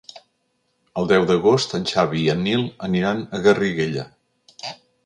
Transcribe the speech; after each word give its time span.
El 1.01 1.09
deu 1.11 1.27
d'agost 1.31 1.77
en 1.79 1.85
Xavi 1.91 2.25
i 2.25 2.33
en 2.35 2.43
Nil 2.49 2.67
aniran 2.89 3.23
a 3.41 3.45
Garriguella. 3.49 4.13